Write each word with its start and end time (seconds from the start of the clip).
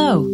Hello. 0.00 0.24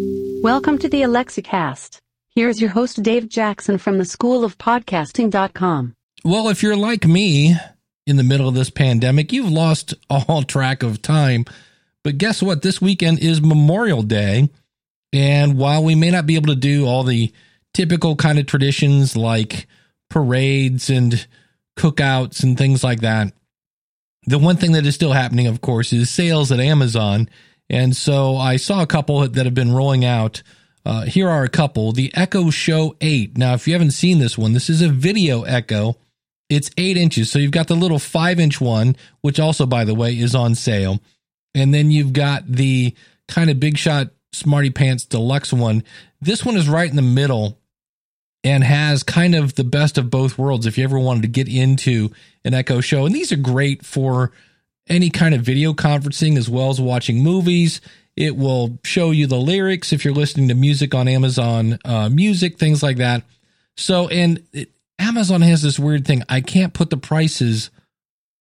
Welcome 0.43 0.77
to 0.81 0.91
the 0.91 1.03
Alexa 1.05 1.41
Cast. 1.41 1.99
Here's 2.35 2.61
your 2.61 2.69
host, 2.69 3.03
Dave 3.03 3.31
Jackson 3.31 3.79
from 3.79 3.97
the 3.97 4.05
School 4.05 4.45
of 4.45 4.59
Podcasting.com. 4.59 5.95
Well, 6.23 6.51
if 6.51 6.63
you're 6.63 6.77
like 6.77 7.07
me 7.07 7.57
in 8.07 8.17
the 8.17 8.23
middle 8.23 8.47
of 8.47 8.55
this 8.55 8.69
pandemic, 8.69 9.33
you've 9.33 9.51
lost 9.51 9.95
all 10.11 10.43
track 10.43 10.83
of 10.83 11.01
time. 11.01 11.47
But 12.05 12.19
guess 12.19 12.43
what? 12.43 12.61
This 12.61 12.83
weekend 12.83 13.21
is 13.21 13.41
Memorial 13.41 14.03
Day. 14.03 14.51
And 15.15 15.57
while 15.57 15.83
we 15.83 15.95
may 15.95 16.11
not 16.11 16.27
be 16.27 16.37
able 16.37 16.49
to 16.49 16.61
do 16.61 16.87
all 16.87 17.03
the 17.03 17.33
typical 17.73 18.17
kind 18.17 18.39
of 18.39 18.45
traditions 18.45 19.17
like 19.17 19.67
parades 20.11 20.91
and 20.91 21.27
cookouts 21.79 22.43
and 22.43 22.59
things 22.59 22.85
like 22.85 23.01
that, 23.01 23.33
the 24.27 24.39
one 24.39 24.57
thing 24.57 24.73
that 24.73 24.85
is 24.85 24.95
still 24.95 25.13
happening, 25.13 25.47
of 25.47 25.63
course, 25.63 25.91
is 25.95 26.11
sales 26.11 26.53
at 26.53 26.61
Amazon. 26.61 27.31
And 27.71 27.97
so 27.97 28.37
I 28.37 28.57
saw 28.57 28.83
a 28.83 28.87
couple 28.87 29.27
that 29.27 29.45
have 29.45 29.55
been 29.55 29.73
rolling 29.73 30.05
out. 30.05 30.43
Uh, 30.85 31.03
here 31.03 31.29
are 31.29 31.45
a 31.45 31.49
couple. 31.49 31.93
The 31.93 32.13
Echo 32.15 32.51
Show 32.51 32.97
8. 33.01 33.39
Now, 33.39 33.55
if 33.55 33.67
you 33.67 33.73
haven't 33.73 33.93
seen 33.93 34.19
this 34.19 34.37
one, 34.37 34.53
this 34.53 34.69
is 34.69 34.83
a 34.83 34.89
video 34.89 35.43
Echo. 35.43 35.97
It's 36.51 36.71
eight 36.77 36.97
inches. 36.97 37.31
So 37.31 37.39
you've 37.39 37.53
got 37.53 37.69
the 37.69 37.75
little 37.75 37.99
five 37.99 38.39
inch 38.39 38.61
one, 38.61 38.97
which 39.23 39.41
also, 39.41 39.67
by 39.67 39.85
the 39.85 39.95
way, 39.95 40.17
is 40.19 40.35
on 40.35 40.55
sale. 40.55 41.01
And 41.55 41.73
then 41.73 41.91
you've 41.91 42.13
got 42.13 42.47
the 42.47 42.95
kind 43.29 43.49
of 43.49 43.59
big 43.59 43.79
shot 43.79 44.11
Smarty 44.33 44.71
Pants 44.71 45.07
Deluxe 45.07 45.53
one. 45.53 45.85
This 46.21 46.45
one 46.45 46.57
is 46.57 46.69
right 46.69 46.89
in 46.89 46.97
the 46.97 47.03
middle 47.03 47.59
and 48.43 48.63
has 48.63 49.03
kind 49.03 49.35
of 49.35 49.55
the 49.55 49.65
best 49.65 49.97
of 49.97 50.11
both 50.11 50.37
worlds 50.37 50.67
if 50.67 50.77
you 50.77 50.85
ever 50.85 50.99
wanted 50.99 51.23
to 51.23 51.29
get 51.29 51.49
into 51.49 52.11
an 52.45 52.53
Echo 52.53 52.81
show. 52.81 53.07
And 53.07 53.15
these 53.15 53.33
are 53.33 53.37
great 53.37 53.85
for 53.85 54.33
any 54.89 55.11
kind 55.11 55.35
of 55.35 55.43
video 55.43 55.73
conferencing 55.73 56.37
as 56.37 56.49
well 56.49 56.71
as 56.71 56.81
watching 56.81 57.23
movies. 57.23 57.81
It 58.17 58.37
will 58.37 58.79
show 58.85 59.11
you 59.11 59.27
the 59.27 59.41
lyrics 59.41 59.93
if 59.93 60.05
you're 60.05 60.15
listening 60.15 60.49
to 60.49 60.55
music 60.55 60.95
on 60.95 61.09
Amazon 61.09 61.79
uh, 61.85 62.09
Music, 62.09 62.59
things 62.59 62.83
like 62.83 62.99
that. 62.99 63.25
So, 63.77 64.09
and 64.09 64.43
it, 64.53 64.71
Amazon 64.99 65.43
has 65.43 65.63
this 65.63 65.79
weird 65.79 66.07
thing. 66.07 66.23
I 66.29 66.41
can't 66.41 66.73
put 66.73 66.91
the 66.91 66.97
prices 66.97 67.71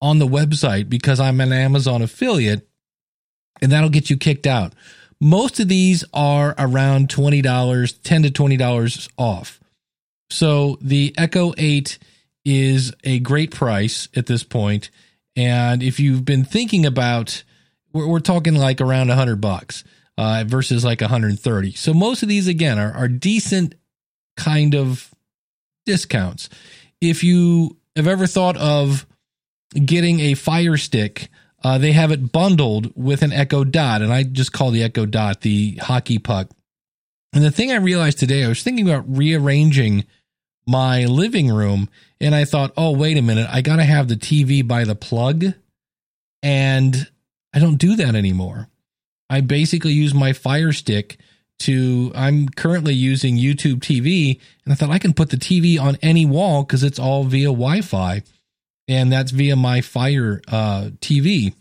on 0.02 0.20
the 0.20 0.28
website 0.28 0.90
because 0.90 1.20
I'm 1.20 1.42
an 1.42 1.52
Amazon 1.52 2.02
affiliate, 2.02 2.68
and 3.62 3.72
that'll 3.72 3.90
get 3.90 4.10
you 4.10 4.18
kicked 4.18 4.46
out. 4.46 4.74
Most 5.20 5.60
of 5.60 5.70
these 5.70 6.04
are 6.14 6.54
around 6.58 7.08
$20, 7.08 8.02
10 8.04 8.24
to 8.24 8.30
$20 8.30 9.10
off. 9.18 9.60
So 10.30 10.78
the 10.82 11.16
Echo 11.18 11.54
8 11.58 11.98
is 12.46 12.94
a 13.04 13.20
great 13.20 13.52
price 13.52 14.10
at 14.16 14.26
this 14.26 14.44
point. 14.44 14.90
And 15.36 15.82
if 15.82 16.00
you've 16.00 16.26
been 16.26 16.46
thinking 16.46 16.86
about, 16.86 17.44
we're, 17.92 18.08
we're 18.08 18.20
talking 18.20 18.56
like 18.56 18.82
around 18.82 19.08
100 19.08 19.38
bucks 19.38 19.84
uh, 20.18 20.44
versus 20.46 20.86
like 20.86 21.02
130. 21.02 21.74
So 21.74 21.94
most 21.94 22.24
of 22.24 22.30
these, 22.30 22.48
again, 22.48 22.78
are, 22.80 22.94
are 22.94 23.08
decent 23.08 23.76
kind 24.38 24.76
of 24.76 25.14
discounts. 25.86 26.50
If 27.02 27.24
you 27.24 27.78
have 27.96 28.08
ever 28.08 28.28
thought 28.28 28.58
of 28.58 29.06
getting 29.74 30.20
a 30.20 30.34
Fire 30.36 30.78
Stick, 30.78 31.30
uh, 31.64 31.78
they 31.78 31.94
have 31.94 32.12
it 32.12 32.32
bundled 32.32 32.92
with 32.96 33.22
an 33.22 33.32
Echo 33.32 33.64
Dot, 33.64 34.02
and 34.02 34.12
I 34.12 34.24
just 34.24 34.52
call 34.52 34.72
the 34.72 34.84
Echo 34.84 35.06
Dot 35.06 35.42
the 35.42 35.76
hockey 35.82 36.20
puck. 36.20 36.50
And 37.32 37.44
the 37.44 37.52
thing 37.52 37.72
I 37.72 37.78
realized 37.78 38.20
today, 38.20 38.44
I 38.44 38.50
was 38.50 38.62
thinking 38.62 38.88
about 38.88 39.06
rearranging 39.08 40.06
my 40.66 41.06
living 41.06 41.50
room, 41.50 41.90
and 42.20 42.34
I 42.34 42.46
thought, 42.46 42.74
oh, 42.78 42.92
wait 42.92 43.18
a 43.18 43.22
minute, 43.22 43.48
I 43.52 43.62
got 43.62 43.78
to 43.78 43.84
have 43.84 44.08
the 44.08 44.16
TV 44.16 44.66
by 44.66 44.84
the 44.84 44.96
plug. 44.96 45.46
And 46.42 47.08
I 47.54 47.60
don't 47.60 47.78
do 47.78 47.96
that 47.96 48.16
anymore. 48.16 48.68
I 49.30 49.42
basically 49.42 49.94
use 49.94 50.14
my 50.14 50.34
Fire 50.34 50.72
Stick 50.72 51.18
to 51.60 52.12
I'm 52.16 52.50
currently 52.50 52.94
using 52.94 53.38
YouTube 53.38 53.80
TV 53.80 54.40
and 54.66 54.74
I 54.74 54.76
thought 54.76 54.90
I 54.90 55.00
can 55.00 55.14
put 55.14 55.30
the 55.30 55.38
TV 55.38 55.80
on 55.80 55.98
any 56.02 56.26
wall 56.26 56.64
because 56.64 56.84
it's 56.84 57.00
all 57.00 57.24
via 57.24 57.48
Wi-Fi 57.48 58.22
and 58.88 59.12
that's 59.12 59.32
via 59.32 59.56
my 59.56 59.82
Fire 59.82 60.42
uh, 60.48 60.90
TV. 61.00 61.54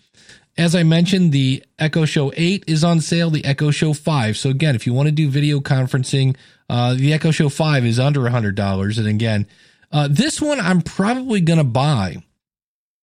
As 0.62 0.76
I 0.76 0.84
mentioned, 0.84 1.32
the 1.32 1.64
Echo 1.76 2.04
Show 2.04 2.32
8 2.36 2.62
is 2.68 2.84
on 2.84 3.00
sale, 3.00 3.30
the 3.30 3.44
Echo 3.44 3.72
Show 3.72 3.92
5. 3.92 4.36
So 4.36 4.48
again, 4.48 4.76
if 4.76 4.86
you 4.86 4.94
want 4.94 5.08
to 5.08 5.12
do 5.12 5.28
video 5.28 5.58
conferencing, 5.58 6.36
uh, 6.70 6.94
the 6.94 7.12
Echo 7.12 7.32
Show 7.32 7.48
5 7.48 7.84
is 7.84 7.98
under 7.98 8.20
$100. 8.20 8.98
And 8.98 9.08
again, 9.08 9.48
uh, 9.90 10.06
this 10.08 10.40
one 10.40 10.60
I'm 10.60 10.80
probably 10.80 11.40
going 11.40 11.58
to 11.58 11.64
buy. 11.64 12.22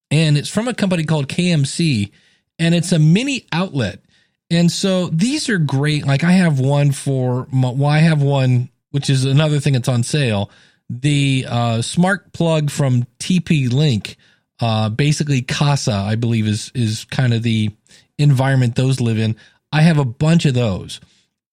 And 0.10 0.38
it's 0.38 0.48
from 0.48 0.70
a 0.70 0.74
company 0.74 1.04
called 1.04 1.28
KMC 1.28 2.12
and 2.58 2.74
it's 2.74 2.94
a 2.94 3.00
mini 3.00 3.46
outlet. 3.52 4.06
And 4.50 4.72
so 4.72 5.08
these 5.08 5.50
are 5.50 5.60
great. 5.60 6.08
Like 6.08 6.24
I 6.24 6.32
have 6.32 6.62
one 6.62 6.94
for 6.94 7.46
my, 7.52 7.72
well, 7.72 7.90
I 7.90 8.00
have 8.00 8.22
one, 8.22 8.70
which 8.92 9.10
is 9.10 9.26
another 9.26 9.60
thing 9.60 9.74
that's 9.74 9.90
on 9.90 10.04
sale. 10.04 10.50
The 10.90 11.46
uh, 11.46 11.82
smart 11.82 12.32
plug 12.32 12.72
from 12.72 13.06
TP 13.20 13.70
Link, 13.70 14.16
uh, 14.60 14.90
basically 14.90 15.42
Kasa, 15.42 15.94
I 15.94 16.16
believe 16.16 16.48
is 16.48 16.72
is 16.76 17.06
kind 17.06 17.34
of 17.34 17.44
the 17.44 17.72
environment 18.18 18.76
those 18.76 19.00
live 19.00 19.18
in. 19.18 19.36
I 19.72 19.82
have 19.82 19.98
a 19.98 20.06
bunch 20.06 20.46
of 20.46 20.54
those, 20.54 21.00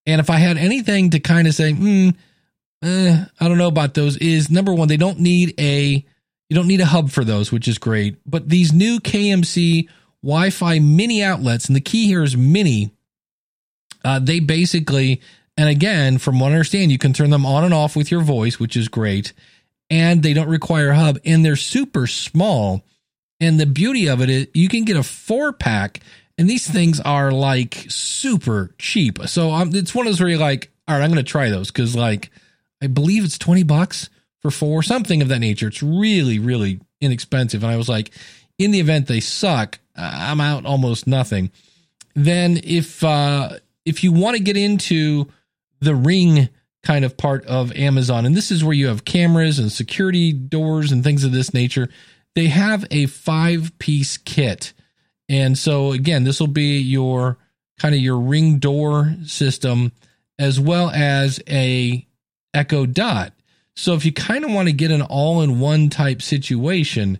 and 0.06 0.20
if 0.20 0.30
I 0.30 0.36
had 0.36 0.56
anything 0.56 1.10
to 1.10 1.20
kind 1.20 1.46
of 1.46 1.54
say, 1.54 1.72
hmm, 1.72 2.10
eh, 2.82 3.24
I 3.40 3.48
don't 3.48 3.58
know 3.58 3.68
about 3.68 3.94
those, 3.94 4.16
is 4.16 4.50
number 4.50 4.72
one, 4.74 4.88
they 4.88 4.96
don't 4.96 5.20
need 5.20 5.54
a 5.58 6.04
you 6.48 6.54
don't 6.54 6.68
need 6.68 6.80
a 6.80 6.86
hub 6.86 7.10
for 7.10 7.24
those, 7.24 7.50
which 7.50 7.68
is 7.68 7.78
great. 7.78 8.16
But 8.24 8.48
these 8.48 8.72
new 8.72 9.00
KMC 9.00 9.88
Wi 10.22 10.50
Fi 10.50 10.78
mini 10.78 11.22
outlets, 11.22 11.66
and 11.66 11.76
the 11.76 11.80
key 11.80 12.06
here 12.06 12.22
is 12.22 12.36
mini. 12.36 12.90
Uh, 14.04 14.20
they 14.20 14.40
basically, 14.40 15.20
and 15.56 15.68
again, 15.68 16.18
from 16.18 16.38
what 16.38 16.48
I 16.48 16.54
understand, 16.54 16.92
you 16.92 16.98
can 16.98 17.12
turn 17.12 17.30
them 17.30 17.46
on 17.46 17.64
and 17.64 17.74
off 17.74 17.96
with 17.96 18.10
your 18.10 18.22
voice, 18.22 18.60
which 18.60 18.76
is 18.76 18.88
great. 18.88 19.32
And 19.90 20.22
they 20.22 20.32
don't 20.32 20.48
require 20.48 20.90
a 20.90 20.96
hub, 20.96 21.18
and 21.24 21.44
they're 21.44 21.56
super 21.56 22.06
small. 22.06 22.84
And 23.40 23.60
the 23.60 23.66
beauty 23.66 24.08
of 24.08 24.20
it 24.20 24.30
is 24.30 24.46
you 24.54 24.68
can 24.68 24.84
get 24.84 24.96
a 24.96 25.02
four 25.02 25.52
pack, 25.52 26.00
and 26.38 26.48
these 26.48 26.70
things 26.70 27.00
are 27.00 27.30
like 27.30 27.86
super 27.88 28.74
cheap. 28.78 29.18
So 29.26 29.50
um, 29.50 29.70
it's 29.74 29.94
one 29.94 30.06
of 30.06 30.12
those 30.12 30.20
where 30.20 30.28
you're 30.28 30.38
like, 30.38 30.70
all 30.88 30.96
right, 30.96 31.04
I'm 31.04 31.10
going 31.10 31.24
to 31.24 31.30
try 31.30 31.50
those 31.50 31.70
because, 31.70 31.94
like, 31.94 32.30
I 32.82 32.86
believe 32.86 33.24
it's 33.24 33.38
20 33.38 33.62
bucks 33.64 34.08
for 34.40 34.50
four, 34.50 34.82
something 34.82 35.22
of 35.22 35.28
that 35.28 35.40
nature. 35.40 35.68
It's 35.68 35.82
really, 35.82 36.38
really 36.38 36.80
inexpensive. 37.00 37.62
And 37.62 37.72
I 37.72 37.76
was 37.76 37.88
like, 37.88 38.12
in 38.58 38.70
the 38.70 38.80
event 38.80 39.06
they 39.06 39.20
suck, 39.20 39.78
I'm 39.96 40.40
out 40.40 40.64
almost 40.64 41.06
nothing. 41.06 41.50
Then 42.14 42.60
if 42.64 43.02
uh, 43.04 43.58
if 43.84 44.02
you 44.02 44.12
want 44.12 44.36
to 44.36 44.42
get 44.42 44.56
into 44.56 45.26
the 45.80 45.94
ring 45.94 46.48
kind 46.82 47.04
of 47.04 47.16
part 47.16 47.44
of 47.46 47.72
Amazon, 47.72 48.24
and 48.24 48.34
this 48.34 48.50
is 48.50 48.64
where 48.64 48.72
you 48.72 48.86
have 48.86 49.04
cameras 49.04 49.58
and 49.58 49.70
security 49.70 50.32
doors 50.32 50.92
and 50.92 51.02
things 51.02 51.24
of 51.24 51.32
this 51.32 51.52
nature, 51.52 51.88
they 52.36 52.46
have 52.46 52.84
a 52.92 53.06
five 53.06 53.76
piece 53.78 54.18
kit. 54.18 54.74
And 55.28 55.58
so 55.58 55.90
again, 55.90 56.22
this 56.22 56.38
will 56.38 56.46
be 56.46 56.78
your 56.78 57.38
kind 57.80 57.94
of 57.94 58.00
your 58.00 58.18
ring 58.18 58.58
door 58.58 59.16
system 59.24 59.90
as 60.38 60.60
well 60.60 60.90
as 60.90 61.42
a 61.48 62.06
Echo 62.54 62.86
Dot. 62.86 63.32
So 63.74 63.94
if 63.94 64.04
you 64.04 64.12
kind 64.12 64.44
of 64.44 64.52
want 64.52 64.68
to 64.68 64.72
get 64.72 64.90
an 64.90 65.02
all 65.02 65.42
in 65.42 65.60
one 65.60 65.90
type 65.90 66.22
situation, 66.22 67.18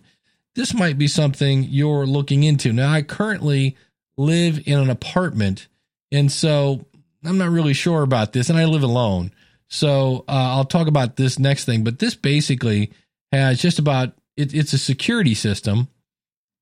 this 0.55 0.73
might 0.73 0.97
be 0.97 1.07
something 1.07 1.63
you're 1.63 2.05
looking 2.05 2.43
into. 2.43 2.71
Now, 2.71 2.91
I 2.91 3.01
currently 3.01 3.75
live 4.17 4.67
in 4.67 4.79
an 4.79 4.89
apartment, 4.89 5.67
and 6.11 6.31
so 6.31 6.85
I'm 7.23 7.37
not 7.37 7.51
really 7.51 7.73
sure 7.73 8.01
about 8.01 8.33
this, 8.33 8.49
and 8.49 8.57
I 8.57 8.65
live 8.65 8.81
alone. 8.81 9.31
So 9.67 10.25
uh, 10.27 10.31
I'll 10.55 10.65
talk 10.65 10.87
about 10.87 11.15
this 11.15 11.37
next 11.37 11.65
thing, 11.65 11.83
but 11.83 11.99
this 11.99 12.15
basically 12.15 12.91
has 13.31 13.61
just 13.61 13.77
about 13.77 14.13
it, 14.37 14.53
it's 14.53 14.73
a 14.73 14.77
security 14.77 15.33
system, 15.33 15.89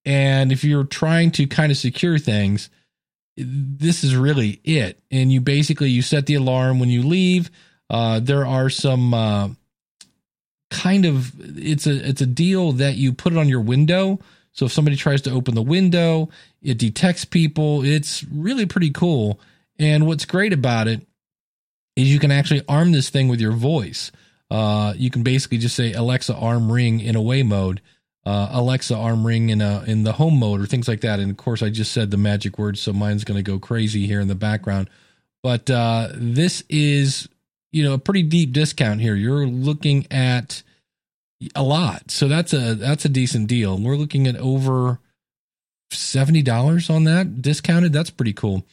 and 0.06 0.52
if 0.52 0.64
you're 0.64 0.84
trying 0.84 1.32
to 1.32 1.46
kind 1.46 1.72
of 1.72 1.78
secure 1.78 2.18
things, 2.18 2.70
this 3.38 4.04
is 4.04 4.16
really 4.16 4.62
it. 4.64 5.00
And 5.12 5.32
you 5.32 5.42
basically 5.42 5.90
you 5.90 6.02
set 6.02 6.26
the 6.26 6.36
alarm 6.36 6.80
when 6.80 6.90
you 6.90 7.04
leave. 7.04 7.52
Uh, 7.90 8.20
there 8.20 8.46
are 8.46 8.70
some 8.70 9.14
uh, 9.14 9.50
kind 10.72 11.06
of 11.06 11.34
it's 11.58 11.86
a 11.88 12.10
it's 12.10 12.22
a 12.22 12.26
deal 12.26 12.74
that 12.74 12.96
you 12.96 13.14
put 13.14 13.34
it 13.34 13.40
on 13.40 13.50
your 13.50 13.62
window. 13.62 14.20
So 14.54 14.66
if 14.66 14.72
somebody 14.72 14.96
tries 14.96 15.22
to 15.24 15.32
open 15.32 15.54
the 15.54 15.62
window, 15.62 16.30
it 16.62 16.78
detects 16.78 17.26
people. 17.26 17.84
It's 17.84 18.24
really 18.24 18.66
pretty 18.66 18.92
cool. 18.92 19.40
And 19.78 20.08
what's 20.08 20.24
great 20.24 20.54
about 20.54 20.88
it 20.88 21.06
is 21.98 22.12
you 22.12 22.20
can 22.20 22.32
actually 22.32 22.62
arm 22.68 22.94
this 22.94 23.10
thing 23.10 23.28
with 23.28 23.42
your 23.42 23.52
voice. 23.52 24.12
Uh, 24.52 24.94
you 24.96 25.10
can 25.10 25.24
basically 25.24 25.58
just 25.58 25.76
say 25.76 25.94
Alexa 25.94 26.36
arm 26.36 26.72
ring 26.72 27.00
in 27.00 27.16
away 27.16 27.44
mode, 27.44 27.82
uh, 28.26 28.50
Alexa 28.52 28.96
arm 28.96 29.26
ring 29.26 29.50
in 29.50 29.62
a 29.62 29.84
in 29.88 30.04
the 30.04 30.14
home 30.14 30.40
mode 30.40 30.62
or 30.62 30.66
things 30.66 30.88
like 30.88 31.02
that. 31.02 31.20
And 31.20 31.32
of 31.32 31.38
course, 31.38 31.64
I 31.64 31.70
just 31.70 31.92
said 31.92 32.12
the 32.12 32.18
magic 32.18 32.58
words, 32.60 32.80
so 32.80 32.94
mine's 32.94 33.24
going 33.24 33.44
to 33.44 33.52
go 33.52 33.60
crazy 33.60 34.06
here 34.08 34.20
in 34.22 34.28
the 34.28 34.36
background. 34.36 34.90
But 35.44 35.70
uh, 35.70 36.10
this 36.14 36.64
is 36.70 37.28
you 37.72 37.84
know 37.84 37.94
a 37.94 38.00
pretty 38.00 38.24
deep 38.24 38.54
discount 38.54 39.02
here. 39.02 39.16
You're 39.16 39.48
looking 39.48 40.08
at 40.12 40.64
a 41.56 41.64
lot, 41.64 42.12
so 42.12 42.28
that's 42.28 42.54
a 42.54 42.76
that's 42.76 43.06
a 43.06 43.10
decent 43.10 43.48
deal. 43.48 43.78
We're 43.78 43.98
looking 43.98 44.28
at 44.28 44.38
over 44.38 45.00
seventy 45.92 46.42
dollars 46.42 46.90
on 46.90 47.04
that 47.06 47.42
discounted. 47.42 47.94
That's 47.94 48.10
pretty 48.10 48.34
cool. 48.34 48.64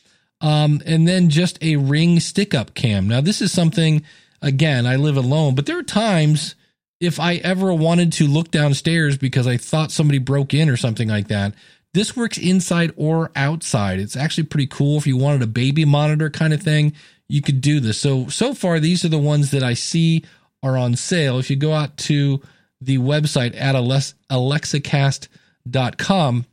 um, 0.42 0.82
and 0.84 1.06
then 1.06 1.30
just 1.30 1.62
a 1.62 1.76
ring 1.76 2.20
stick 2.20 2.52
up 2.52 2.74
cam. 2.74 3.08
Now, 3.08 3.20
this 3.20 3.40
is 3.40 3.52
something, 3.52 4.02
again, 4.42 4.86
I 4.86 4.96
live 4.96 5.16
alone, 5.16 5.54
but 5.54 5.66
there 5.66 5.78
are 5.78 5.84
times 5.84 6.56
if 7.00 7.18
I 7.18 7.36
ever 7.36 7.72
wanted 7.72 8.12
to 8.14 8.26
look 8.26 8.50
downstairs 8.50 9.16
because 9.16 9.46
I 9.46 9.56
thought 9.56 9.90
somebody 9.90 10.18
broke 10.18 10.52
in 10.52 10.68
or 10.68 10.76
something 10.76 11.08
like 11.08 11.28
that. 11.28 11.54
This 11.94 12.16
works 12.16 12.38
inside 12.38 12.92
or 12.96 13.30
outside. 13.36 13.98
It's 13.98 14.16
actually 14.16 14.44
pretty 14.44 14.66
cool. 14.66 14.98
If 14.98 15.06
you 15.06 15.16
wanted 15.16 15.42
a 15.42 15.46
baby 15.46 15.84
monitor 15.84 16.30
kind 16.30 16.52
of 16.52 16.62
thing, 16.62 16.94
you 17.28 17.42
could 17.42 17.60
do 17.60 17.80
this. 17.80 17.98
So, 17.98 18.28
so 18.28 18.54
far, 18.54 18.78
these 18.78 19.04
are 19.04 19.08
the 19.08 19.18
ones 19.18 19.50
that 19.50 19.62
I 19.62 19.74
see 19.74 20.24
are 20.62 20.76
on 20.76 20.96
sale. 20.96 21.38
If 21.38 21.50
you 21.50 21.56
go 21.56 21.72
out 21.72 21.96
to 21.98 22.40
the 22.80 22.98
website 22.98 23.60
at 23.60 23.74
alexacast.com, 23.74 26.46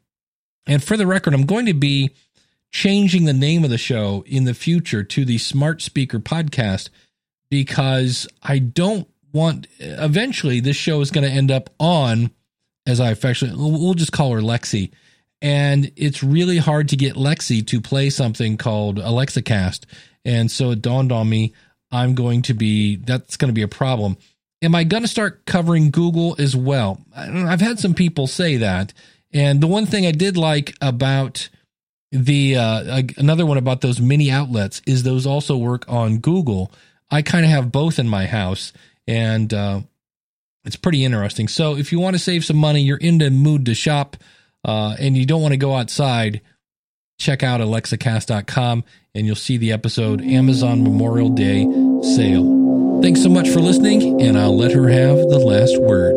and 0.67 0.83
for 0.83 0.97
the 0.97 1.07
record, 1.07 1.33
I'm 1.33 1.45
going 1.45 1.65
to 1.67 1.73
be 1.73 2.11
changing 2.71 3.25
the 3.25 3.33
name 3.33 3.63
of 3.63 3.69
the 3.69 3.77
show 3.77 4.23
in 4.27 4.43
the 4.43 4.53
future 4.53 5.03
to 5.03 5.25
the 5.25 5.37
Smart 5.37 5.81
Speaker 5.81 6.19
Podcast 6.19 6.89
because 7.49 8.27
I 8.43 8.59
don't 8.59 9.07
want, 9.33 9.67
eventually, 9.79 10.59
this 10.59 10.77
show 10.77 11.01
is 11.01 11.11
going 11.11 11.23
to 11.23 11.33
end 11.33 11.51
up 11.51 11.69
on, 11.79 12.31
as 12.85 12.99
I 12.99 13.11
affectionately, 13.11 13.59
we'll 13.59 13.93
just 13.93 14.11
call 14.11 14.33
her 14.33 14.41
Lexi. 14.41 14.91
And 15.41 15.91
it's 15.95 16.21
really 16.21 16.57
hard 16.57 16.89
to 16.89 16.97
get 16.97 17.15
Lexi 17.15 17.65
to 17.67 17.79
play 17.79 18.09
something 18.09 18.57
called 18.57 18.99
Alexa 18.99 19.41
Cast. 19.43 19.85
And 20.25 20.51
so 20.51 20.71
it 20.71 20.81
dawned 20.81 21.11
on 21.11 21.29
me 21.29 21.53
I'm 21.91 22.13
going 22.15 22.43
to 22.43 22.53
be, 22.53 22.97
that's 22.97 23.37
going 23.37 23.49
to 23.49 23.53
be 23.53 23.61
a 23.61 23.67
problem. 23.67 24.17
Am 24.61 24.75
I 24.75 24.83
going 24.83 25.03
to 25.03 25.09
start 25.09 25.45
covering 25.45 25.91
Google 25.91 26.35
as 26.37 26.55
well? 26.55 27.01
I've 27.15 27.61
had 27.61 27.79
some 27.79 27.93
people 27.93 28.27
say 28.27 28.57
that. 28.57 28.93
And 29.33 29.61
the 29.61 29.67
one 29.67 29.85
thing 29.85 30.05
I 30.05 30.11
did 30.11 30.37
like 30.37 30.75
about 30.81 31.49
the, 32.11 32.57
uh, 32.57 33.03
another 33.17 33.45
one 33.45 33.57
about 33.57 33.81
those 33.81 34.01
mini 34.01 34.29
outlets 34.29 34.81
is 34.85 35.03
those 35.03 35.25
also 35.25 35.55
work 35.55 35.85
on 35.87 36.17
Google. 36.17 36.71
I 37.11 37.21
kind 37.21 37.45
of 37.45 37.51
have 37.51 37.71
both 37.71 37.99
in 37.99 38.07
my 38.07 38.25
house 38.25 38.73
and, 39.07 39.53
uh, 39.53 39.81
it's 40.65 40.75
pretty 40.75 41.03
interesting. 41.05 41.47
So 41.47 41.77
if 41.77 41.91
you 41.91 41.99
want 41.99 42.15
to 42.15 42.19
save 42.19 42.45
some 42.45 42.57
money, 42.57 42.81
you're 42.81 42.97
in 42.97 43.17
the 43.17 43.31
mood 43.31 43.65
to 43.65 43.73
shop, 43.73 44.17
uh, 44.65 44.95
and 44.99 45.17
you 45.17 45.25
don't 45.25 45.41
want 45.41 45.53
to 45.53 45.57
go 45.57 45.73
outside, 45.75 46.41
check 47.17 47.43
out 47.43 47.61
alexacast.com 47.61 48.83
and 49.15 49.25
you'll 49.25 49.35
see 49.35 49.57
the 49.57 49.71
episode 49.71 50.21
Amazon 50.21 50.83
Memorial 50.83 51.29
Day 51.29 51.63
sale. 52.03 53.01
Thanks 53.01 53.23
so 53.23 53.29
much 53.29 53.49
for 53.49 53.61
listening, 53.61 54.21
and 54.21 54.37
I'll 54.37 54.55
let 54.55 54.73
her 54.73 54.89
have 54.89 55.17
the 55.17 55.39
last 55.39 55.79
word. 55.81 56.15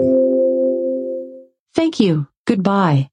Thank 1.74 2.00
you. 2.00 2.26
Goodbye. 2.44 3.12